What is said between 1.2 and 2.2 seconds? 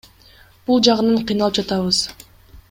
кыйналып жатабыз.